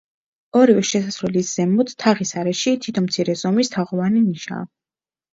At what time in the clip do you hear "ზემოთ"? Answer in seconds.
1.57-1.91